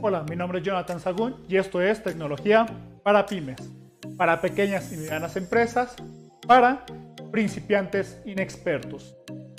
Hola, 0.00 0.24
mi 0.30 0.36
nombre 0.36 0.60
es 0.60 0.64
Jonathan 0.64 1.00
Sagún 1.00 1.34
y 1.48 1.56
esto 1.56 1.82
es 1.82 2.00
Tecnología 2.04 2.66
para 3.02 3.26
Pymes, 3.26 3.60
para 4.16 4.40
pequeñas 4.40 4.92
y 4.92 4.96
medianas 4.96 5.36
empresas, 5.36 5.96
para 6.46 6.86
principiantes 7.32 8.22
inexpertos. 8.24 9.16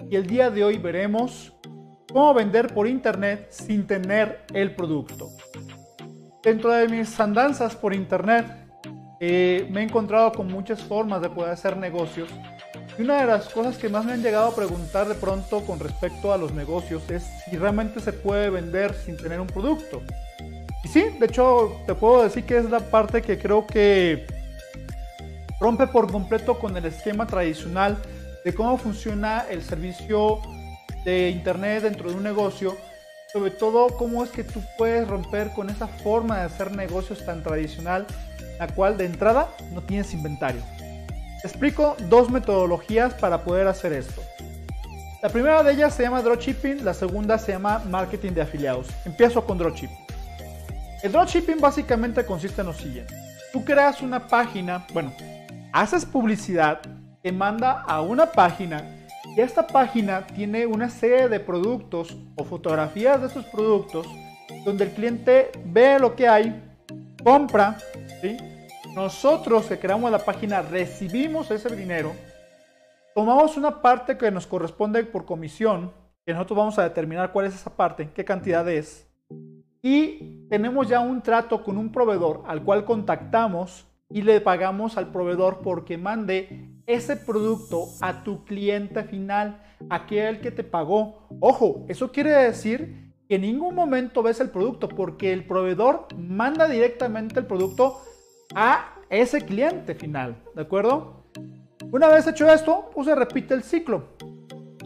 Y 0.09 0.15
el 0.15 0.25
día 0.25 0.49
de 0.49 0.63
hoy 0.63 0.77
veremos 0.77 1.53
cómo 2.09 2.33
vender 2.33 2.73
por 2.73 2.87
internet 2.87 3.47
sin 3.49 3.85
tener 3.85 4.45
el 4.53 4.73
producto. 4.75 5.27
Dentro 6.41 6.71
de 6.71 6.87
mis 6.87 7.19
andanzas 7.19 7.75
por 7.75 7.93
internet, 7.93 8.45
eh, 9.19 9.67
me 9.69 9.81
he 9.81 9.83
encontrado 9.83 10.31
con 10.31 10.47
muchas 10.47 10.81
formas 10.81 11.21
de 11.21 11.29
poder 11.29 11.51
hacer 11.51 11.75
negocios. 11.75 12.29
Y 12.97 13.01
una 13.01 13.19
de 13.19 13.27
las 13.27 13.49
cosas 13.49 13.77
que 13.77 13.89
más 13.89 14.05
me 14.05 14.13
han 14.13 14.23
llegado 14.23 14.47
a 14.47 14.55
preguntar 14.55 15.05
de 15.09 15.15
pronto 15.15 15.65
con 15.65 15.81
respecto 15.81 16.31
a 16.31 16.37
los 16.37 16.53
negocios 16.53 17.09
es 17.09 17.23
si 17.43 17.57
realmente 17.57 17.99
se 17.99 18.13
puede 18.13 18.49
vender 18.49 18.93
sin 18.93 19.17
tener 19.17 19.41
un 19.41 19.47
producto. 19.47 20.01
Y 20.83 20.87
sí, 20.87 21.05
de 21.19 21.25
hecho 21.25 21.81
te 21.85 21.93
puedo 21.95 22.23
decir 22.23 22.45
que 22.45 22.57
es 22.57 22.69
la 22.69 22.79
parte 22.79 23.21
que 23.21 23.37
creo 23.37 23.67
que 23.67 24.25
rompe 25.59 25.87
por 25.87 26.11
completo 26.11 26.57
con 26.57 26.75
el 26.77 26.85
esquema 26.85 27.27
tradicional 27.27 27.97
de 28.45 28.53
cómo 28.53 28.77
funciona 28.77 29.45
el 29.49 29.61
servicio 29.61 30.39
de 31.03 31.29
Internet 31.29 31.83
dentro 31.83 32.09
de 32.09 32.15
un 32.15 32.23
negocio, 32.23 32.77
sobre 33.33 33.51
todo 33.51 33.87
cómo 33.97 34.23
es 34.23 34.29
que 34.29 34.43
tú 34.43 34.61
puedes 34.77 35.07
romper 35.07 35.51
con 35.51 35.69
esa 35.69 35.87
forma 35.87 36.37
de 36.37 36.43
hacer 36.43 36.71
negocios 36.71 37.25
tan 37.25 37.43
tradicional, 37.43 38.07
la 38.57 38.67
cual 38.67 38.97
de 38.97 39.05
entrada 39.05 39.49
no 39.71 39.81
tienes 39.81 40.13
inventario. 40.13 40.61
Te 41.41 41.47
explico 41.47 41.95
dos 42.09 42.29
metodologías 42.29 43.13
para 43.13 43.43
poder 43.43 43.67
hacer 43.67 43.93
esto. 43.93 44.21
La 45.21 45.29
primera 45.29 45.63
de 45.63 45.73
ellas 45.73 45.93
se 45.93 46.03
llama 46.03 46.21
dropshipping, 46.21 46.83
la 46.85 46.93
segunda 46.93 47.37
se 47.37 47.51
llama 47.51 47.83
marketing 47.89 48.31
de 48.31 48.41
afiliados. 48.41 48.87
Empiezo 49.05 49.43
con 49.45 49.57
dropshipping. 49.57 50.08
El 51.01 51.13
dropshipping 51.13 51.61
básicamente 51.61 52.25
consiste 52.25 52.59
en 52.59 52.67
lo 52.67 52.73
siguiente. 52.73 53.13
Tú 53.53 53.63
creas 53.63 54.01
una 54.01 54.27
página, 54.27 54.85
bueno, 54.93 55.13
haces 55.71 56.05
publicidad, 56.05 56.81
te 57.21 57.31
manda 57.31 57.83
a 57.83 58.01
una 58.01 58.25
página 58.25 59.07
y 59.25 59.39
esta 59.39 59.65
página 59.65 60.27
tiene 60.27 60.65
una 60.65 60.89
serie 60.89 61.29
de 61.29 61.39
productos 61.39 62.17
o 62.35 62.43
fotografías 62.43 63.21
de 63.21 63.27
esos 63.27 63.45
productos 63.45 64.07
donde 64.65 64.85
el 64.85 64.91
cliente 64.91 65.51
ve 65.63 65.99
lo 65.99 66.17
que 66.17 66.27
hay, 66.27 66.61
compra, 67.23 67.77
¿sí? 68.21 68.35
nosotros 68.93 69.67
que 69.67 69.79
creamos 69.79 70.11
la 70.11 70.19
página 70.19 70.61
recibimos 70.61 71.49
ese 71.49 71.73
dinero, 71.73 72.11
tomamos 73.15 73.55
una 73.55 73.81
parte 73.81 74.17
que 74.17 74.31
nos 74.31 74.45
corresponde 74.45 75.03
por 75.05 75.23
comisión, 75.25 75.93
que 76.25 76.33
nosotros 76.33 76.57
vamos 76.57 76.77
a 76.77 76.83
determinar 76.83 77.31
cuál 77.31 77.45
es 77.45 77.55
esa 77.55 77.73
parte, 77.73 78.09
qué 78.13 78.25
cantidad 78.25 78.67
es, 78.67 79.07
y 79.81 80.47
tenemos 80.49 80.87
ya 80.87 80.99
un 80.99 81.21
trato 81.21 81.63
con 81.63 81.77
un 81.77 81.91
proveedor 81.91 82.43
al 82.47 82.63
cual 82.63 82.85
contactamos 82.85 83.87
y 84.09 84.23
le 84.23 84.41
pagamos 84.41 84.97
al 84.97 85.11
proveedor 85.11 85.59
porque 85.61 85.97
mande 85.97 86.69
ese 86.85 87.15
producto 87.15 87.85
a 88.01 88.23
tu 88.23 88.43
cliente 88.43 89.03
final, 89.03 89.61
aquel 89.89 90.41
que 90.41 90.51
te 90.51 90.63
pagó. 90.63 91.27
Ojo, 91.39 91.85
eso 91.87 92.11
quiere 92.11 92.31
decir 92.31 93.13
que 93.27 93.35
en 93.35 93.41
ningún 93.41 93.75
momento 93.75 94.23
ves 94.23 94.39
el 94.39 94.49
producto 94.49 94.89
porque 94.89 95.31
el 95.31 95.45
proveedor 95.45 96.07
manda 96.17 96.67
directamente 96.67 97.39
el 97.39 97.45
producto 97.45 98.01
a 98.55 98.95
ese 99.11 99.41
cliente 99.41 99.93
final, 99.93 100.35
¿de 100.55 100.63
acuerdo? 100.63 101.25
Una 101.91 102.07
vez 102.07 102.25
hecho 102.27 102.51
esto, 102.51 102.89
pues 102.93 103.07
se 103.07 103.15
repite 103.15 103.53
el 103.53 103.63
ciclo. 103.63 104.09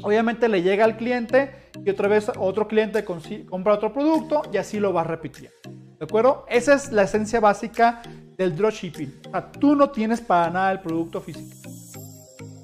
Obviamente 0.03 0.49
le 0.49 0.61
llega 0.61 0.83
al 0.83 0.97
cliente 0.97 1.51
y 1.85 1.89
otra 1.89 2.07
vez 2.07 2.31
otro 2.37 2.67
cliente 2.67 3.03
compra 3.03 3.73
otro 3.73 3.93
producto 3.93 4.43
y 4.51 4.57
así 4.57 4.79
lo 4.79 4.93
va 4.93 5.03
repitiendo. 5.03 5.57
¿De 5.99 6.05
acuerdo? 6.05 6.45
Esa 6.49 6.73
es 6.73 6.91
la 6.91 7.03
esencia 7.03 7.39
básica 7.39 8.01
del 8.37 8.55
dropshipping. 8.55 9.21
O 9.27 9.31
sea, 9.31 9.51
tú 9.51 9.75
no 9.75 9.89
tienes 9.89 10.21
para 10.21 10.49
nada 10.49 10.71
el 10.71 10.81
producto 10.81 11.21
físico. 11.21 11.55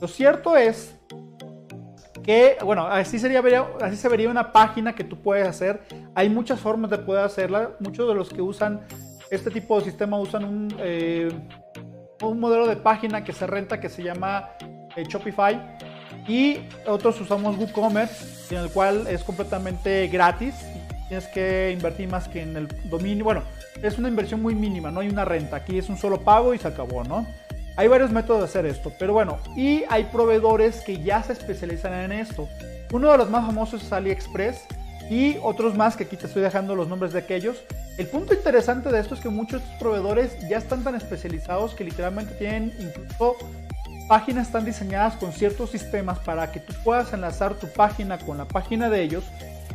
Lo 0.01 0.07
cierto 0.07 0.55
es 0.55 0.95
que, 2.23 2.57
bueno, 2.63 2.85
así, 2.87 3.19
sería, 3.19 3.41
así 3.81 3.95
se 3.95 4.09
vería 4.09 4.29
una 4.29 4.51
página 4.51 4.93
que 4.93 5.03
tú 5.03 5.21
puedes 5.21 5.47
hacer. 5.47 5.81
Hay 6.15 6.29
muchas 6.29 6.59
formas 6.59 6.91
de 6.91 6.97
poder 6.97 7.23
hacerla. 7.23 7.71
Muchos 7.79 8.07
de 8.07 8.15
los 8.15 8.29
que 8.29 8.41
usan 8.41 8.81
este 9.31 9.51
tipo 9.51 9.77
de 9.79 9.85
sistema 9.85 10.19
usan 10.19 10.43
un, 10.43 10.75
eh, 10.79 11.31
modelo 12.21 12.67
de 12.67 12.75
página 12.75 13.23
que 13.23 13.31
se 13.31 13.47
renta 13.47 13.79
que 13.79 13.89
se 13.89 14.03
llama 14.03 14.49
eh, 14.95 15.03
Shopify. 15.07 15.77
Y 16.29 16.59
otros 16.85 17.19
usamos 17.19 17.57
WooCommerce, 17.57 18.55
en 18.55 18.61
el 18.61 18.69
cual 18.69 19.07
es 19.07 19.23
completamente 19.23 20.07
gratis. 20.09 20.53
Tienes 21.07 21.25
que 21.27 21.71
invertir 21.71 22.07
más 22.07 22.27
que 22.27 22.43
en 22.43 22.55
el 22.55 22.67
dominio. 22.87 23.23
Bueno, 23.25 23.41
es 23.81 23.97
una 23.97 24.09
inversión 24.09 24.39
muy 24.39 24.53
mínima, 24.53 24.91
no 24.91 24.99
hay 24.99 25.09
una 25.09 25.25
renta. 25.25 25.55
Aquí 25.55 25.79
es 25.79 25.89
un 25.89 25.97
solo 25.97 26.21
pago 26.21 26.53
y 26.53 26.59
se 26.59 26.67
acabó, 26.67 27.03
¿no? 27.03 27.25
Hay 27.75 27.87
varios 27.87 28.11
métodos 28.11 28.41
de 28.41 28.45
hacer 28.45 28.65
esto, 28.67 28.91
pero 28.99 29.13
bueno, 29.13 29.39
y 29.55 29.83
hay 29.89 30.03
proveedores 30.03 30.81
que 30.81 31.01
ya 31.01 31.23
se 31.23 31.33
especializan 31.33 31.93
en 31.93 32.11
esto. 32.11 32.47
Uno 32.91 33.11
de 33.11 33.17
los 33.17 33.29
más 33.31 33.45
famosos 33.45 33.81
es 33.81 33.91
AliExpress 33.91 34.65
y 35.09 35.37
otros 35.41 35.75
más 35.75 35.95
que 35.95 36.03
aquí 36.03 36.15
te 36.15 36.27
estoy 36.27 36.43
dejando 36.43 36.75
los 36.75 36.87
nombres 36.87 37.11
de 37.11 37.19
aquellos. 37.19 37.63
El 37.97 38.05
punto 38.05 38.35
interesante 38.35 38.91
de 38.91 38.99
esto 38.99 39.15
es 39.15 39.21
que 39.21 39.29
muchos 39.29 39.63
proveedores 39.79 40.37
ya 40.47 40.57
están 40.59 40.83
tan 40.83 40.93
especializados 40.93 41.73
que 41.73 41.85
literalmente 41.85 42.35
tienen 42.35 42.71
incluso 42.79 43.35
páginas 44.09 44.51
tan 44.51 44.65
diseñadas 44.65 45.15
con 45.17 45.31
ciertos 45.31 45.69
sistemas 45.69 46.17
para 46.19 46.51
que 46.51 46.59
tú 46.59 46.73
puedas 46.83 47.13
enlazar 47.13 47.53
tu 47.53 47.67
página 47.67 48.17
con 48.17 48.39
la 48.39 48.45
página 48.45 48.89
de 48.89 49.03
ellos 49.03 49.23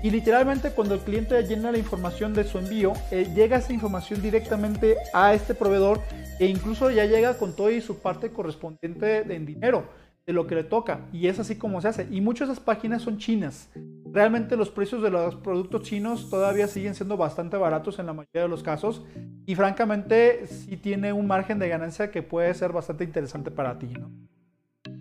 y 0.03 0.11
literalmente 0.11 0.73
cuando 0.73 0.95
el 0.95 1.01
cliente 1.01 1.41
llena 1.45 1.73
la 1.73 1.79
información 1.79 2.35
de 2.35 2.45
su 2.45 2.59
envío, 2.59 2.93
llega 3.11 3.57
esa 3.57 3.73
información 3.73 4.21
directamente 4.21 4.97
a 5.15 5.33
este 5.33 5.55
proveedor 5.55 6.03
e 6.39 6.47
incluso 6.47 6.91
ya 6.91 7.07
llega 7.07 7.39
con 7.39 7.57
todo 7.57 7.71
y 7.71 7.81
su 7.81 8.01
parte 8.01 8.29
correspondiente 8.31 9.21
en 9.35 9.47
dinero 9.47 9.89
de 10.27 10.33
lo 10.35 10.47
que 10.47 10.57
le 10.57 10.65
toca. 10.65 11.07
Y 11.11 11.29
es 11.29 11.39
así 11.39 11.57
como 11.57 11.81
se 11.81 11.89
hace. 11.89 12.09
Y 12.11 12.21
muchas 12.21 12.49
de 12.49 12.53
esas 12.53 12.65
páginas 12.65 13.01
son 13.01 13.17
chinas. 13.17 13.71
Realmente 14.13 14.57
los 14.57 14.69
precios 14.69 15.03
de 15.03 15.09
los 15.09 15.37
productos 15.37 15.85
chinos 15.85 16.29
todavía 16.29 16.69
siguen 16.69 16.95
siendo 16.95 17.17
bastante 17.17 17.57
baratos 17.57 17.99
en 17.99 18.05
la 18.05 18.13
mayoría 18.13 18.43
de 18.43 18.49
los 18.49 18.63
casos. 18.63 19.03
Y 19.47 19.55
francamente 19.55 20.47
sí 20.47 20.77
tiene 20.77 21.13
un 21.13 21.27
margen 21.27 21.59
de 21.59 21.69
ganancia 21.69 22.11
que 22.11 22.23
puede 22.23 22.53
ser 22.55 22.73
bastante 22.73 23.05
interesante 23.05 23.51
para 23.51 23.79
ti. 23.79 23.87
¿no? 23.87 24.11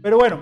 Pero 0.02 0.18
bueno, 0.18 0.42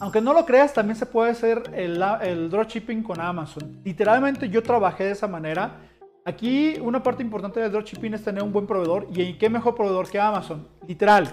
aunque 0.00 0.20
no 0.20 0.32
lo 0.32 0.44
creas, 0.44 0.72
también 0.72 0.96
se 0.96 1.06
puede 1.06 1.30
hacer 1.30 1.62
el, 1.74 2.02
el 2.22 2.50
dropshipping 2.50 3.02
con 3.02 3.20
Amazon. 3.20 3.80
Literalmente 3.84 4.48
yo 4.48 4.62
trabajé 4.62 5.04
de 5.04 5.12
esa 5.12 5.26
manera. 5.26 5.76
Aquí 6.24 6.76
una 6.80 7.02
parte 7.02 7.22
importante 7.22 7.60
del 7.60 7.70
dropshipping 7.70 8.14
es 8.14 8.22
tener 8.22 8.42
un 8.42 8.52
buen 8.52 8.66
proveedor. 8.66 9.06
¿Y 9.14 9.34
qué 9.34 9.50
mejor 9.50 9.74
proveedor 9.74 10.08
que 10.08 10.20
Amazon? 10.20 10.66
Literal. 10.86 11.28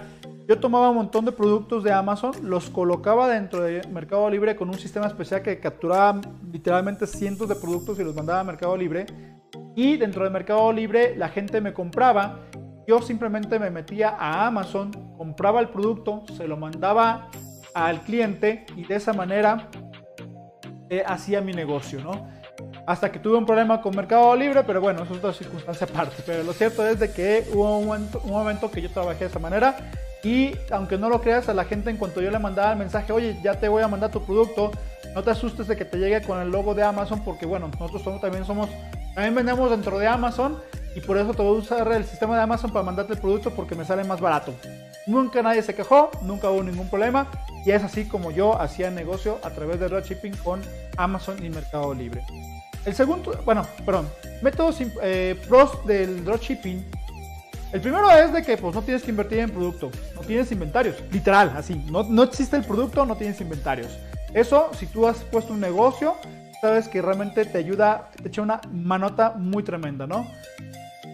Yo 0.48 0.58
tomaba 0.58 0.90
un 0.90 0.96
montón 0.96 1.24
de 1.24 1.32
productos 1.32 1.84
de 1.84 1.92
Amazon, 1.92 2.32
los 2.42 2.68
colocaba 2.68 3.28
dentro 3.28 3.62
de 3.62 3.80
Mercado 3.88 4.28
Libre 4.28 4.56
con 4.56 4.68
un 4.68 4.78
sistema 4.78 5.06
especial 5.06 5.40
que 5.40 5.60
capturaba 5.60 6.20
literalmente 6.52 7.06
cientos 7.06 7.48
de 7.48 7.54
productos 7.54 7.98
y 8.00 8.04
los 8.04 8.14
mandaba 8.14 8.40
a 8.40 8.44
Mercado 8.44 8.76
Libre. 8.76 9.06
Y 9.74 9.96
dentro 9.96 10.24
de 10.24 10.30
Mercado 10.30 10.72
Libre 10.72 11.14
la 11.16 11.28
gente 11.28 11.60
me 11.60 11.72
compraba. 11.72 12.40
Yo 12.86 13.00
simplemente 13.00 13.58
me 13.58 13.70
metía 13.70 14.10
a 14.10 14.46
Amazon, 14.46 14.90
compraba 15.16 15.60
el 15.60 15.68
producto, 15.68 16.24
se 16.36 16.48
lo 16.48 16.56
mandaba 16.56 17.30
al 17.74 18.00
cliente 18.02 18.66
y 18.76 18.84
de 18.84 18.96
esa 18.96 19.12
manera 19.12 19.68
eh, 20.90 21.02
hacía 21.06 21.40
mi 21.40 21.52
negocio, 21.52 22.02
¿no? 22.02 22.28
Hasta 22.86 23.12
que 23.12 23.18
tuve 23.18 23.38
un 23.38 23.46
problema 23.46 23.80
con 23.80 23.94
Mercado 23.94 24.34
Libre, 24.34 24.64
pero 24.64 24.80
bueno, 24.80 25.04
eso 25.04 25.12
es 25.12 25.18
otra 25.20 25.32
circunstancia 25.32 25.86
aparte. 25.90 26.22
Pero 26.26 26.42
lo 26.42 26.52
cierto 26.52 26.86
es 26.86 26.98
de 26.98 27.12
que 27.12 27.46
hubo 27.54 27.78
un 27.78 27.86
momento, 27.86 28.20
un 28.24 28.32
momento 28.32 28.70
que 28.70 28.82
yo 28.82 28.90
trabajé 28.90 29.20
de 29.20 29.30
esa 29.30 29.38
manera 29.38 29.76
y 30.24 30.52
aunque 30.70 30.98
no 30.98 31.08
lo 31.08 31.20
creas, 31.20 31.48
a 31.48 31.54
la 31.54 31.64
gente 31.64 31.90
en 31.90 31.96
cuanto 31.96 32.20
yo 32.20 32.30
le 32.30 32.38
mandaba 32.38 32.72
el 32.72 32.78
mensaje, 32.78 33.12
oye, 33.12 33.36
ya 33.42 33.58
te 33.58 33.68
voy 33.68 33.82
a 33.82 33.88
mandar 33.88 34.10
tu 34.10 34.24
producto, 34.24 34.70
no 35.14 35.22
te 35.22 35.30
asustes 35.30 35.66
de 35.66 35.76
que 35.76 35.84
te 35.84 35.98
llegue 35.98 36.22
con 36.22 36.40
el 36.40 36.50
logo 36.50 36.74
de 36.74 36.82
Amazon, 36.82 37.24
porque 37.24 37.44
bueno, 37.44 37.70
nosotros 37.78 38.20
también 38.20 38.44
somos, 38.44 38.68
también 39.14 39.34
vendemos 39.34 39.70
dentro 39.70 39.98
de 39.98 40.06
Amazon 40.06 40.58
y 40.94 41.00
por 41.00 41.16
eso 41.18 41.32
te 41.34 41.42
voy 41.42 41.56
a 41.56 41.60
usar 41.60 41.92
el 41.92 42.04
sistema 42.04 42.36
de 42.36 42.42
Amazon 42.42 42.72
para 42.72 42.84
mandarte 42.84 43.14
el 43.14 43.18
producto 43.18 43.50
porque 43.50 43.74
me 43.74 43.84
sale 43.84 44.04
más 44.04 44.20
barato. 44.20 44.54
Nunca 45.06 45.42
nadie 45.42 45.62
se 45.62 45.74
quejó, 45.74 46.10
nunca 46.22 46.50
hubo 46.50 46.62
ningún 46.62 46.88
problema 46.88 47.26
y 47.64 47.70
es 47.72 47.82
así 47.82 48.04
como 48.06 48.30
yo 48.30 48.60
hacía 48.60 48.90
negocio 48.90 49.38
a 49.42 49.50
través 49.50 49.80
de 49.80 49.88
dropshipping 49.88 50.36
con 50.36 50.62
Amazon 50.96 51.44
y 51.44 51.50
Mercado 51.50 51.92
Libre. 51.94 52.22
El 52.84 52.94
segundo, 52.94 53.38
bueno, 53.44 53.66
perdón, 53.84 54.08
métodos 54.42 54.78
eh, 55.02 55.40
pros 55.48 55.84
del 55.86 56.24
dropshipping. 56.24 56.84
El 57.72 57.80
primero 57.80 58.10
es 58.10 58.32
de 58.32 58.42
que 58.42 58.56
pues 58.56 58.74
no 58.74 58.82
tienes 58.82 59.02
que 59.02 59.10
invertir 59.10 59.38
en 59.38 59.50
producto, 59.50 59.90
no 60.14 60.20
tienes 60.22 60.50
inventarios, 60.52 60.96
literal, 61.10 61.54
así, 61.56 61.74
no, 61.90 62.02
no 62.02 62.22
existe 62.22 62.56
el 62.56 62.64
producto, 62.64 63.06
no 63.06 63.16
tienes 63.16 63.40
inventarios. 63.40 63.98
Eso, 64.34 64.70
si 64.78 64.86
tú 64.86 65.06
has 65.06 65.18
puesto 65.18 65.52
un 65.52 65.60
negocio, 65.60 66.16
sabes 66.62 66.86
que 66.86 67.02
realmente 67.02 67.44
te 67.44 67.58
ayuda, 67.58 68.10
te 68.22 68.28
echa 68.28 68.40
una 68.40 68.60
manota 68.70 69.30
muy 69.36 69.64
tremenda, 69.64 70.06
¿no? 70.06 70.24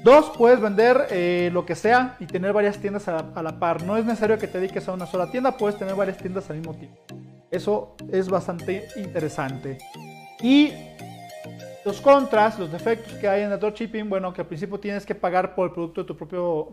Dos, 0.05 0.31
puedes 0.37 0.61
vender 0.61 1.07
eh, 1.11 1.49
lo 1.55 1.65
que 1.65 1.75
sea 1.75 2.17
y 2.21 2.27
tener 2.27 2.53
varias 2.53 2.77
tiendas 2.77 3.09
a 3.09 3.43
la, 3.43 3.59
par. 3.59 3.83
No 3.83 3.97
es 3.97 4.05
necesario 4.05 4.39
que 4.39 4.47
te 4.47 4.61
dediques 4.61 4.87
a 4.87 4.93
una 4.93 5.07
sola 5.07 5.31
tienda, 5.31 5.57
puedes 5.57 5.79
tener 5.79 5.95
varias 5.95 6.19
tiendas 6.19 6.51
al 6.51 6.59
mismo 6.59 6.75
tiempo. 6.75 6.99
Eso 7.51 7.97
es 8.13 8.29
bastante 8.29 8.89
interesante. 8.97 9.79
Y 10.43 10.71
Los 11.83 12.03
contras, 12.03 12.59
los 12.59 12.71
defectos 12.71 13.15
que 13.15 13.27
hay 13.27 13.45
en 13.45 13.51
el 13.51 13.59
dropshipping, 13.59 14.11
bueno, 14.11 14.35
que 14.35 14.43
al 14.43 14.47
principio 14.47 14.79
tienes 14.79 15.07
que 15.07 15.15
pagar 15.15 15.55
por 15.55 15.69
el 15.69 15.73
producto 15.73 16.07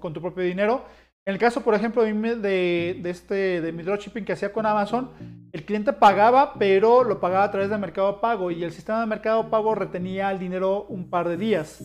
con 0.02 0.14
tu 0.14 0.20
propio 0.20 0.44
dinero. 0.44 0.84
En 1.28 1.34
el 1.34 1.40
caso, 1.40 1.62
por 1.62 1.74
ejemplo, 1.74 2.04
de, 2.04 3.00
de, 3.02 3.10
este, 3.10 3.60
de 3.60 3.72
mi 3.72 3.82
dropshipping 3.82 4.24
que 4.24 4.34
hacía 4.34 4.54
con 4.54 4.64
Amazon, 4.68 5.10
el 5.54 5.66
cliente 5.66 5.92
pagaba, 5.92 6.54
pero 6.54 7.04
lo 7.04 7.20
pagaba 7.20 7.46
a 7.46 7.50
través 7.50 7.72
de 7.72 7.80
Mercado 7.80 8.22
Pago 8.22 8.52
y 8.52 8.64
el 8.64 8.72
sistema 8.72 9.00
de 9.00 9.08
Mercado 9.08 9.50
Pago 9.50 9.74
retenía 9.74 10.30
el 10.30 10.38
dinero 10.38 10.86
un 10.88 11.10
par 11.10 11.28
de 11.28 11.36
días. 11.36 11.82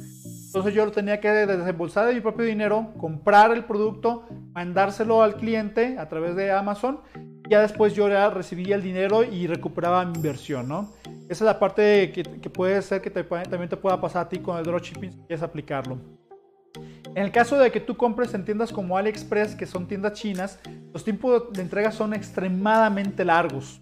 Entonces 0.48 0.74
yo 0.74 0.84
lo 0.84 0.92
tenía 0.92 1.20
que 1.20 1.30
desembolsar 1.30 2.06
de 2.06 2.12
mi 2.12 2.20
propio 2.20 2.44
dinero, 2.44 2.92
comprar 2.98 3.50
el 3.52 3.64
producto, 3.64 4.26
mandárselo 4.52 5.22
al 5.22 5.36
cliente 5.36 5.96
a 5.98 6.06
través 6.06 6.36
de 6.36 6.52
Amazon. 6.52 7.00
Ya 7.48 7.62
después 7.62 7.94
yo 7.94 8.10
ya 8.10 8.28
recibía 8.28 8.76
el 8.76 8.82
dinero 8.82 9.24
y 9.24 9.46
recuperaba 9.46 10.04
mi 10.04 10.16
inversión, 10.16 10.68
¿no? 10.68 10.92
Esa 11.30 11.44
es 11.44 11.48
la 11.48 11.58
parte 11.58 12.12
que, 12.12 12.50
puede 12.50 12.82
ser 12.82 13.00
que 13.00 13.08
también 13.08 13.70
te 13.70 13.78
pueda 13.78 13.98
pasar 14.02 14.26
a 14.26 14.28
ti 14.28 14.40
con 14.40 14.58
el 14.58 14.64
dropshipping 14.64 15.12
si 15.12 15.18
quieres 15.20 15.42
aplicarlo. 15.42 16.19
En 17.14 17.24
el 17.24 17.32
caso 17.32 17.58
de 17.58 17.72
que 17.72 17.80
tú 17.80 17.96
compres 17.96 18.32
en 18.34 18.44
tiendas 18.44 18.72
como 18.72 18.96
AliExpress, 18.96 19.56
que 19.56 19.66
son 19.66 19.88
tiendas 19.88 20.12
chinas, 20.12 20.60
los 20.92 21.02
tiempos 21.02 21.52
de 21.52 21.62
entrega 21.62 21.90
son 21.90 22.14
extremadamente 22.14 23.24
largos. 23.24 23.80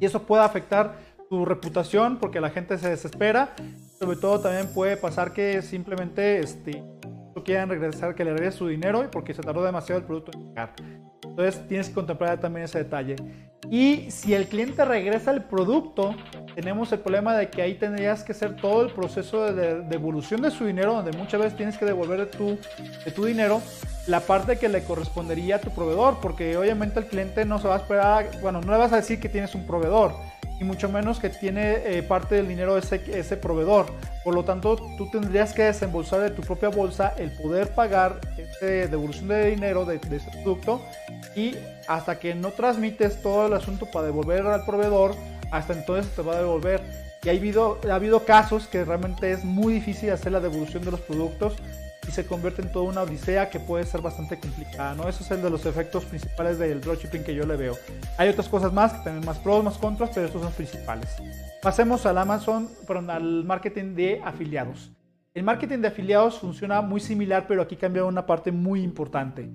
Y 0.00 0.06
eso 0.06 0.22
puede 0.22 0.44
afectar 0.44 0.96
tu 1.28 1.44
reputación 1.44 2.18
porque 2.18 2.40
la 2.40 2.50
gente 2.50 2.78
se 2.78 2.88
desespera. 2.88 3.54
Sobre 3.98 4.16
todo 4.16 4.40
también 4.40 4.72
puede 4.72 4.96
pasar 4.96 5.32
que 5.32 5.60
simplemente 5.62 6.38
este, 6.38 6.82
no 7.34 7.42
quieran 7.42 7.68
regresar, 7.68 8.14
que 8.14 8.24
le 8.24 8.32
regrese 8.32 8.58
su 8.58 8.68
dinero 8.68 9.08
porque 9.10 9.34
se 9.34 9.42
tardó 9.42 9.64
demasiado 9.64 10.00
el 10.00 10.06
producto 10.06 10.30
en 10.38 10.46
llegar. 10.46 10.74
Entonces 11.24 11.66
tienes 11.66 11.88
que 11.88 11.94
contemplar 11.94 12.38
también 12.38 12.64
ese 12.64 12.78
detalle. 12.78 13.16
Y 13.70 14.10
si 14.10 14.34
el 14.34 14.46
cliente 14.46 14.84
regresa 14.84 15.32
el 15.32 15.42
producto, 15.42 16.14
tenemos 16.58 16.90
el 16.90 16.98
problema 16.98 17.36
de 17.36 17.50
que 17.50 17.62
ahí 17.62 17.74
tendrías 17.74 18.24
que 18.24 18.32
hacer 18.32 18.56
todo 18.56 18.82
el 18.82 18.90
proceso 18.90 19.52
de 19.52 19.80
devolución 19.82 20.42
de 20.42 20.50
su 20.50 20.64
dinero, 20.64 20.92
donde 20.92 21.16
muchas 21.16 21.40
veces 21.40 21.56
tienes 21.56 21.78
que 21.78 21.84
devolver 21.84 22.18
de 22.18 22.26
tu, 22.26 22.58
de 23.04 23.12
tu 23.12 23.26
dinero 23.26 23.62
la 24.08 24.18
parte 24.18 24.58
que 24.58 24.68
le 24.68 24.82
correspondería 24.82 25.56
a 25.56 25.58
tu 25.60 25.70
proveedor, 25.70 26.18
porque 26.20 26.56
obviamente 26.56 26.98
el 26.98 27.06
cliente 27.06 27.44
no 27.44 27.60
se 27.60 27.68
va 27.68 27.76
a 27.76 27.78
esperar, 27.78 28.26
bueno, 28.42 28.60
no 28.60 28.72
le 28.72 28.78
vas 28.78 28.92
a 28.92 28.96
decir 28.96 29.20
que 29.20 29.28
tienes 29.28 29.54
un 29.54 29.68
proveedor, 29.68 30.14
y 30.58 30.64
mucho 30.64 30.88
menos 30.88 31.20
que 31.20 31.28
tiene 31.28 31.76
eh, 31.84 32.02
parte 32.02 32.34
del 32.34 32.48
dinero 32.48 32.76
ese, 32.76 33.04
ese 33.16 33.36
proveedor. 33.36 33.86
Por 34.24 34.34
lo 34.34 34.44
tanto, 34.44 34.74
tú 34.96 35.08
tendrías 35.12 35.52
que 35.52 35.62
desembolsar 35.62 36.22
de 36.22 36.30
tu 36.30 36.42
propia 36.42 36.70
bolsa 36.70 37.14
el 37.18 37.30
poder 37.30 37.68
pagar 37.68 38.18
esa 38.36 38.66
devolución 38.66 39.28
de 39.28 39.50
dinero 39.50 39.84
de, 39.84 40.00
de 40.00 40.16
ese 40.16 40.30
producto 40.32 40.82
y 41.36 41.54
hasta 41.86 42.18
que 42.18 42.34
no 42.34 42.50
transmites 42.50 43.22
todo 43.22 43.46
el 43.46 43.52
asunto 43.52 43.86
para 43.86 44.06
devolver 44.06 44.44
al 44.44 44.64
proveedor, 44.64 45.14
hasta 45.50 45.72
entonces 45.72 46.14
te 46.14 46.22
va 46.22 46.34
a 46.34 46.38
devolver. 46.38 46.82
Y 47.22 47.28
ha 47.28 47.32
habido, 47.32 47.78
ha 47.90 47.94
habido 47.94 48.24
casos 48.24 48.66
que 48.68 48.84
realmente 48.84 49.32
es 49.32 49.44
muy 49.44 49.72
difícil 49.72 50.10
hacer 50.10 50.32
la 50.32 50.40
devolución 50.40 50.84
de 50.84 50.92
los 50.92 51.00
productos 51.00 51.56
y 52.08 52.10
se 52.10 52.26
convierte 52.26 52.62
en 52.62 52.72
toda 52.72 52.88
una 52.88 53.02
odisea 53.02 53.50
que 53.50 53.60
puede 53.60 53.84
ser 53.84 54.00
bastante 54.00 54.38
complicada, 54.38 54.94
¿no? 54.94 55.08
Eso 55.08 55.22
es 55.22 55.30
el 55.30 55.42
de 55.42 55.50
los 55.50 55.66
efectos 55.66 56.04
principales 56.06 56.58
del 56.58 56.80
dropshipping 56.80 57.22
que 57.22 57.34
yo 57.34 57.44
le 57.44 57.56
veo. 57.56 57.74
Hay 58.16 58.30
otras 58.30 58.48
cosas 58.48 58.72
más 58.72 58.92
que 58.92 59.04
también 59.04 59.26
más 59.26 59.38
pros, 59.38 59.62
más 59.62 59.76
contras, 59.76 60.10
pero 60.14 60.26
estos 60.26 60.40
son 60.40 60.52
principales. 60.52 61.08
Pasemos 61.60 62.06
al 62.06 62.16
Amazon, 62.16 62.68
perdón, 62.86 63.10
al 63.10 63.44
marketing 63.44 63.94
de 63.94 64.22
afiliados. 64.24 64.90
El 65.34 65.42
marketing 65.42 65.78
de 65.78 65.88
afiliados 65.88 66.38
funciona 66.38 66.80
muy 66.80 67.00
similar, 67.00 67.46
pero 67.46 67.62
aquí 67.62 67.76
cambia 67.76 68.04
una 68.04 68.24
parte 68.24 68.52
muy 68.52 68.82
importante. 68.82 69.50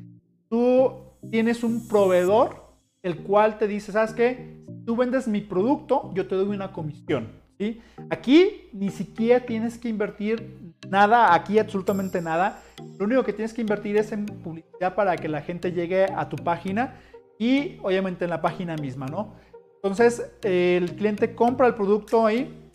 Tú 0.48 0.94
tienes 1.31 1.63
un 1.63 1.88
proveedor, 1.88 2.63
el 3.01 3.18
cual 3.24 3.57
te 3.57 3.68
dice, 3.68 3.92
¿sabes 3.92 4.13
qué? 4.13 4.62
Tú 4.86 4.96
vendes 4.96 5.28
mi 5.28 5.42
producto, 5.42 6.12
yo 6.14 6.28
te 6.28 6.36
doy 6.36 6.56
una 6.56 6.72
comisión. 6.72 7.32
¿sí? 7.58 7.82
Aquí 8.10 8.70
ni 8.74 8.90
siquiera 8.90 9.46
tienes 9.46 9.78
que 9.78 9.90
invertir 9.90 10.74
nada, 10.90 11.34
aquí 11.34 11.60
absolutamente 11.60 12.22
nada. 12.22 12.62
Lo 12.98 13.06
único 13.06 13.24
que 13.24 13.34
tienes 13.34 13.54
que 13.54 13.62
invertir 13.62 13.98
es 13.98 14.12
en 14.12 14.26
publicidad 14.26 14.96
para 14.96 15.16
que 15.18 15.28
la 15.28 15.42
gente 15.42 15.72
llegue 15.72 16.06
a 16.06 16.30
tu 16.30 16.36
página 16.38 16.96
y 17.40 17.78
obviamente 17.82 18.26
en 18.26 18.30
la 18.30 18.42
página 18.42 18.76
misma, 18.76 19.08
¿no? 19.08 19.36
Entonces 19.76 20.32
el 20.44 20.96
cliente 20.96 21.36
compra 21.36 21.68
el 21.68 21.76
producto 21.76 22.26
ahí, 22.26 22.72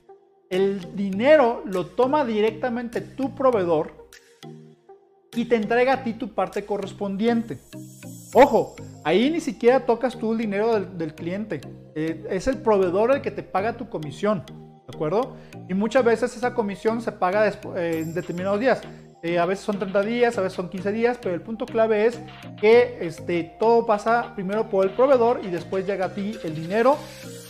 el 0.51 0.95
dinero 0.95 1.63
lo 1.67 1.87
toma 1.87 2.25
directamente 2.25 3.01
tu 3.01 3.35
proveedor 3.35 4.09
y 5.35 5.45
te 5.45 5.57
entrega 5.57 5.95
a 5.95 6.05
ti 6.05 6.15
tu 6.15 6.29
parte 6.29 6.65
correspondiente. 6.65 7.59
Ojo, 8.35 8.77
ahí 9.05 9.31
ni 9.31 9.41
siquiera 9.41 9.87
tocas 9.87 10.17
tú 10.17 10.33
el 10.33 10.39
dinero 10.39 10.81
del, 10.81 11.15
cliente. 11.15 11.61
Eh, 11.95 12.27
es 12.31 12.47
el 12.47 12.59
proveedor 12.59 13.13
el 13.13 13.23
que 13.23 13.31
te 13.31 13.43
paga 13.43 13.77
tu 13.77 13.89
comisión. 13.89 14.45
¿De 14.47 14.97
acuerdo? 14.97 15.37
Y 15.69 15.75
muchas 15.75 16.05
veces 16.05 16.35
esa 16.37 16.55
comisión 16.55 17.03
se 17.03 17.13
paga 17.13 17.47
eh, 17.47 18.01
en 18.03 18.15
determinados 18.15 18.59
días. 18.59 18.81
Eh, 19.23 19.39
a 19.39 19.47
veces 19.47 19.65
son 19.65 19.79
30 19.79 20.03
días, 20.03 20.39
a 20.39 20.43
veces 20.43 20.55
son 20.55 20.71
15 20.71 20.93
días, 20.93 21.19
pero 21.21 21.35
el 21.35 21.43
punto 21.43 21.67
clave 21.67 22.07
es 22.07 22.21
que 22.61 22.99
este, 23.01 23.57
todo 23.59 23.85
pasa 23.85 24.33
primero 24.37 24.71
por 24.71 24.87
el 24.87 24.93
proveedor 24.93 25.41
y 25.43 25.49
después 25.49 25.87
llega 25.87 26.07
a 26.07 26.15
ti 26.15 26.39
el 26.45 26.55
dinero. 26.55 26.97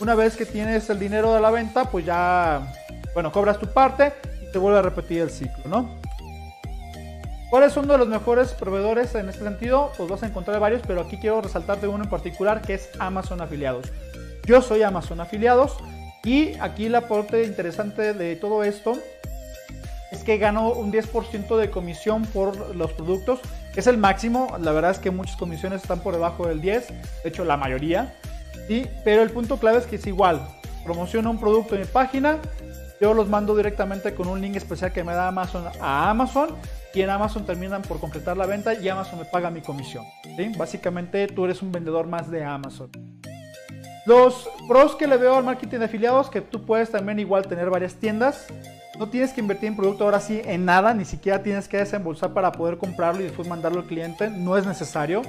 Una 0.01 0.15
vez 0.15 0.35
que 0.35 0.45
tienes 0.45 0.89
el 0.89 0.97
dinero 0.97 1.33
de 1.33 1.41
la 1.41 1.51
venta, 1.51 1.85
pues 1.85 2.05
ya, 2.05 2.73
bueno, 3.13 3.31
cobras 3.31 3.59
tu 3.59 3.67
parte 3.67 4.13
y 4.41 4.51
te 4.51 4.57
vuelve 4.57 4.79
a 4.79 4.81
repetir 4.81 5.21
el 5.21 5.29
ciclo, 5.29 5.63
¿no? 5.67 6.08
¿Cuáles 7.49 7.73
son 7.73 7.85
uno 7.85 7.93
de 7.93 7.99
los 7.99 8.07
mejores 8.07 8.53
proveedores 8.53 9.15
en 9.15 9.27
este 9.27 9.43
sentido? 9.43 9.91
Pues 9.97 10.07
vas 10.07 10.21
a 10.21 10.27
encontrar 10.27 10.59
varios, 10.59 10.83
pero 10.85 11.01
aquí 11.01 11.17
quiero 11.17 11.41
resaltarte 11.41 11.87
uno 11.87 12.03
en 12.03 12.09
particular 12.09 12.61
que 12.61 12.75
es 12.75 12.91
Amazon 12.99 13.41
Afiliados. 13.41 13.87
Yo 14.45 14.61
soy 14.61 14.83
Amazon 14.83 15.19
Afiliados 15.19 15.77
y 16.23 16.53
aquí 16.59 16.85
el 16.85 16.95
aporte 16.95 17.45
interesante 17.45 18.13
de 18.13 18.35
todo 18.35 18.63
esto 18.63 18.99
es 20.11 20.23
que 20.23 20.37
gano 20.37 20.73
un 20.73 20.91
10% 20.91 21.57
de 21.57 21.71
comisión 21.71 22.23
por 22.27 22.75
los 22.75 22.93
productos. 22.93 23.39
Es 23.75 23.87
el 23.87 23.97
máximo, 23.97 24.55
la 24.59 24.71
verdad 24.71 24.91
es 24.91 24.99
que 24.99 25.09
muchas 25.09 25.35
comisiones 25.35 25.81
están 25.81 26.01
por 26.01 26.13
debajo 26.13 26.47
del 26.47 26.61
10, 26.61 26.87
de 27.23 27.29
hecho 27.29 27.45
la 27.45 27.57
mayoría. 27.57 28.13
¿sí? 28.67 28.85
Pero 29.03 29.23
el 29.23 29.31
punto 29.31 29.57
clave 29.57 29.79
es 29.79 29.87
que 29.87 29.95
es 29.95 30.05
igual. 30.05 30.47
Promociono 30.85 31.31
un 31.31 31.39
producto 31.39 31.73
en 31.73 31.81
mi 31.81 31.87
página, 31.87 32.37
yo 33.01 33.15
los 33.15 33.27
mando 33.27 33.55
directamente 33.55 34.13
con 34.13 34.27
un 34.27 34.39
link 34.39 34.55
especial 34.55 34.91
que 34.91 35.03
me 35.03 35.13
da 35.13 35.29
Amazon 35.29 35.65
a 35.79 36.11
Amazon 36.11 36.55
y 36.93 37.01
en 37.01 37.09
Amazon 37.09 37.45
terminan 37.45 37.81
por 37.81 37.99
completar 37.99 38.37
la 38.37 38.45
venta 38.45 38.73
y 38.73 38.87
Amazon 38.89 39.19
me 39.19 39.25
paga 39.25 39.49
mi 39.49 39.61
comisión. 39.61 40.05
Básicamente 40.57 41.27
tú 41.27 41.45
eres 41.45 41.61
un 41.61 41.71
vendedor 41.71 42.07
más 42.07 42.29
de 42.29 42.43
Amazon. 42.43 42.89
Los 44.05 44.49
pros 44.67 44.95
que 44.95 45.07
le 45.07 45.17
veo 45.17 45.35
al 45.35 45.43
marketing 45.43 45.79
de 45.79 45.85
afiliados, 45.85 46.29
que 46.29 46.41
tú 46.41 46.65
puedes 46.65 46.89
también 46.89 47.19
igual 47.19 47.47
tener 47.47 47.69
varias 47.69 47.95
tiendas. 47.95 48.47
No 48.97 49.09
tienes 49.09 49.33
que 49.33 49.41
invertir 49.41 49.67
en 49.67 49.75
producto 49.75 50.03
ahora 50.03 50.19
sí 50.19 50.41
en 50.43 50.65
nada, 50.65 50.93
ni 50.93 51.05
siquiera 51.05 51.43
tienes 51.43 51.67
que 51.67 51.77
desembolsar 51.77 52.33
para 52.33 52.51
poder 52.51 52.77
comprarlo 52.77 53.21
y 53.21 53.25
después 53.25 53.47
mandarlo 53.47 53.81
al 53.81 53.85
cliente. 53.85 54.29
No 54.29 54.57
es 54.57 54.65
necesario. 54.65 55.21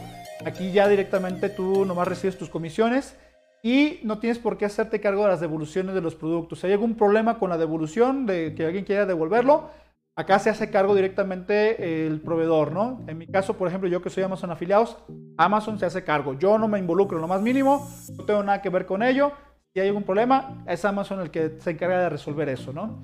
Aquí 0.45 0.73
ya 0.73 0.89
directamente 0.89 1.51
tú 1.51 1.85
nomás 1.85 2.09
recibes 2.09 2.39
tus 2.39 2.49
comisiones 2.49 3.17
y 3.63 4.01
no 4.03 4.19
tienes 4.19 4.39
por 4.39 4.57
qué 4.57 4.65
hacerte 4.65 5.01
cargo 5.01 5.25
de 5.25 5.29
las 5.29 5.41
devoluciones 5.41 5.95
de 5.95 6.01
los 6.01 6.15
productos. 6.15 6.61
Si 6.61 6.67
hay 6.67 6.73
algún 6.73 6.97
problema 6.97 7.39
con 7.39 7.51
la 7.51 7.59
devolución, 7.59 8.25
de 8.25 8.55
que 8.55 8.65
alguien 8.65 8.85
quiera 8.85 9.05
devolverlo, 9.05 9.69
Acá 10.21 10.39
se 10.39 10.51
hace 10.51 10.69
cargo 10.69 10.95
directamente 10.95 12.07
el 12.07 12.21
proveedor, 12.21 12.73
¿no? 12.73 13.01
En 13.07 13.17
mi 13.17 13.27
caso, 13.27 13.57
por 13.57 13.69
ejemplo, 13.69 13.89
yo 13.89 14.03
que 14.03 14.11
soy 14.11 14.23
Amazon 14.23 14.51
afiliados, 14.51 14.99
Amazon 15.39 15.79
se 15.79 15.87
hace 15.87 16.05
cargo. 16.05 16.35
Yo 16.35 16.59
no 16.59 16.69
me 16.69 16.79
involucro 16.79 17.17
en 17.17 17.23
lo 17.23 17.29
más 17.29 17.41
mínimo, 17.41 17.89
no 18.19 18.25
tengo 18.27 18.43
nada 18.43 18.61
que 18.61 18.69
ver 18.69 18.85
con 18.85 19.03
ello. 19.03 19.33
Si 19.73 19.81
hay 19.81 19.89
algún 19.89 20.03
problema, 20.03 20.63
es 20.67 20.85
Amazon 20.85 21.21
el 21.23 21.31
que 21.31 21.59
se 21.61 21.71
encarga 21.71 22.01
de 22.01 22.11
resolver 22.11 22.51
eso, 22.51 22.71
¿no? 22.71 23.03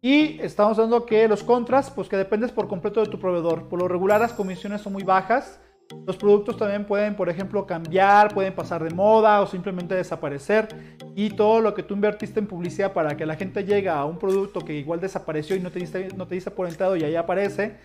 Y 0.00 0.40
estamos 0.40 0.76
dando 0.76 1.04
que 1.04 1.26
los 1.26 1.42
contras, 1.42 1.90
pues 1.90 2.08
que 2.08 2.16
dependes 2.16 2.52
por 2.52 2.68
completo 2.68 3.00
de 3.00 3.10
tu 3.10 3.18
proveedor. 3.18 3.68
Por 3.68 3.80
lo 3.80 3.88
regular 3.88 4.20
las 4.20 4.32
comisiones 4.32 4.82
son 4.82 4.92
muy 4.92 5.02
bajas. 5.02 5.60
Los 6.06 6.16
productos 6.16 6.56
también 6.56 6.84
pueden, 6.84 7.14
por 7.14 7.28
ejemplo, 7.28 7.66
cambiar, 7.66 8.34
pueden 8.34 8.54
pasar 8.54 8.82
de 8.82 8.90
moda 8.90 9.40
o 9.40 9.46
simplemente 9.46 9.94
desaparecer. 9.94 10.68
Y 11.14 11.30
todo 11.30 11.60
lo 11.60 11.74
que 11.74 11.82
tú 11.82 11.94
invertiste 11.94 12.40
en 12.40 12.46
publicidad 12.46 12.92
para 12.92 13.16
que 13.16 13.26
la 13.26 13.36
gente 13.36 13.64
llegue 13.64 13.88
a 13.88 14.04
un 14.04 14.18
producto 14.18 14.60
que 14.60 14.74
igual 14.74 15.00
desapareció 15.00 15.54
y 15.54 15.60
no 15.60 15.70
te 15.70 15.78
diste, 15.78 16.08
no 16.16 16.26
te 16.26 16.40
por 16.50 16.66
entrado 16.66 16.96
y 16.96 17.04
ahí 17.04 17.14
aparece 17.14 17.76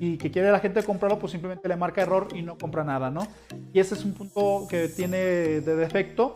y 0.00 0.18
que 0.18 0.30
quiere 0.30 0.50
la 0.50 0.58
gente 0.58 0.82
comprarlo, 0.82 1.18
pues 1.18 1.30
simplemente 1.30 1.68
le 1.68 1.76
marca 1.76 2.02
error 2.02 2.28
y 2.34 2.42
no 2.42 2.58
compra 2.58 2.82
nada, 2.82 3.10
¿no? 3.10 3.20
Y 3.72 3.78
ese 3.78 3.94
es 3.94 4.04
un 4.04 4.12
punto 4.14 4.66
que 4.68 4.88
tiene 4.88 5.16
de 5.16 5.76
defecto, 5.76 6.32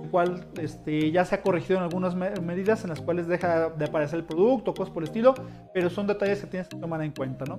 el 0.00 0.08
cual 0.08 0.46
este, 0.60 1.10
ya 1.10 1.24
se 1.24 1.34
ha 1.34 1.42
corregido 1.42 1.78
en 1.78 1.82
algunas 1.82 2.14
medidas 2.14 2.84
en 2.84 2.90
las 2.90 3.00
cuales 3.00 3.26
deja 3.26 3.70
de 3.70 3.84
aparecer 3.84 4.20
el 4.20 4.24
producto, 4.24 4.72
cosas 4.72 4.94
por 4.94 5.02
el 5.02 5.08
estilo, 5.08 5.34
pero 5.74 5.90
son 5.90 6.06
detalles 6.06 6.40
que 6.40 6.46
tienes 6.46 6.68
que 6.68 6.76
tomar 6.76 7.02
en 7.02 7.10
cuenta, 7.10 7.44
¿no? 7.44 7.58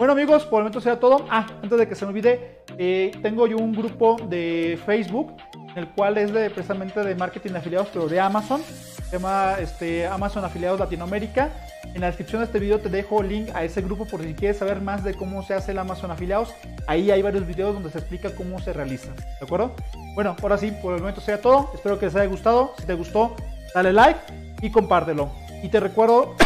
Bueno 0.00 0.14
amigos, 0.14 0.46
por 0.46 0.60
el 0.60 0.62
momento 0.62 0.80
será 0.80 0.98
todo. 0.98 1.26
Ah, 1.28 1.46
antes 1.62 1.78
de 1.78 1.86
que 1.86 1.94
se 1.94 2.06
me 2.06 2.08
olvide, 2.08 2.62
eh, 2.78 3.12
tengo 3.20 3.46
yo 3.46 3.58
un 3.58 3.74
grupo 3.74 4.16
de 4.30 4.80
Facebook, 4.86 5.36
el 5.76 5.88
cual 5.88 6.16
es 6.16 6.32
de, 6.32 6.48
precisamente 6.48 7.04
de 7.04 7.14
marketing 7.14 7.50
de 7.50 7.58
afiliados, 7.58 7.88
pero 7.92 8.08
de 8.08 8.18
Amazon. 8.18 8.62
Se 8.62 9.18
llama 9.18 9.56
este, 9.60 10.06
Amazon 10.06 10.42
Afiliados 10.42 10.80
Latinoamérica. 10.80 11.50
En 11.84 12.00
la 12.00 12.06
descripción 12.06 12.40
de 12.40 12.46
este 12.46 12.58
video 12.58 12.80
te 12.80 12.88
dejo 12.88 13.20
el 13.20 13.28
link 13.28 13.50
a 13.52 13.62
ese 13.62 13.82
grupo 13.82 14.06
por 14.06 14.22
si 14.22 14.32
quieres 14.32 14.56
saber 14.56 14.80
más 14.80 15.04
de 15.04 15.12
cómo 15.12 15.42
se 15.42 15.52
hace 15.52 15.72
el 15.72 15.78
Amazon 15.78 16.10
Afiliados. 16.10 16.54
Ahí 16.86 17.10
hay 17.10 17.20
varios 17.20 17.46
videos 17.46 17.74
donde 17.74 17.90
se 17.90 17.98
explica 17.98 18.34
cómo 18.34 18.58
se 18.58 18.72
realiza. 18.72 19.12
¿De 19.12 19.44
acuerdo? 19.44 19.74
Bueno, 20.14 20.34
ahora 20.40 20.56
sí, 20.56 20.72
por 20.80 20.94
el 20.94 21.00
momento 21.00 21.20
será 21.20 21.42
todo. 21.42 21.72
Espero 21.74 21.98
que 21.98 22.06
les 22.06 22.16
haya 22.16 22.24
gustado. 22.24 22.72
Si 22.78 22.86
te 22.86 22.94
gustó, 22.94 23.36
dale 23.74 23.92
like 23.92 24.18
y 24.62 24.70
compártelo. 24.70 25.30
Y 25.62 25.68
te 25.68 25.78
recuerdo 25.78 26.36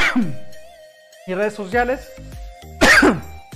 mis 1.28 1.36
redes 1.36 1.54
sociales. 1.54 2.10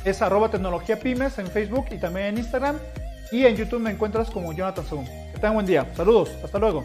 Es 0.05 0.23
arroba 0.23 0.51
tecnología 0.51 0.99
pymes 0.99 1.39
en 1.39 1.47
Facebook 1.49 1.87
y 1.91 1.99
también 1.99 2.27
en 2.27 2.39
Instagram. 2.39 2.79
Y 3.31 3.45
en 3.45 3.57
YouTube 3.57 3.81
me 3.81 3.91
encuentras 3.91 4.31
como 4.31 4.53
Jonathan 4.53 4.85
Zoom. 4.85 5.05
Que 5.05 5.35
tengan 5.35 5.55
buen 5.55 5.67
día. 5.67 5.87
Saludos. 5.95 6.31
Hasta 6.43 6.59
luego. 6.59 6.85